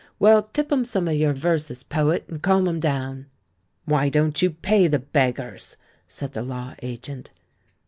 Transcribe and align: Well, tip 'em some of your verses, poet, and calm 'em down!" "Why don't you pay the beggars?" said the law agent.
Well, 0.17 0.49
tip 0.51 0.71
'em 0.71 0.83
some 0.83 1.07
of 1.07 1.13
your 1.13 1.31
verses, 1.33 1.83
poet, 1.83 2.25
and 2.27 2.41
calm 2.41 2.67
'em 2.67 2.79
down!" 2.79 3.27
"Why 3.85 4.09
don't 4.09 4.41
you 4.41 4.49
pay 4.49 4.87
the 4.87 4.97
beggars?" 4.97 5.77
said 6.07 6.33
the 6.33 6.41
law 6.41 6.73
agent. 6.81 7.29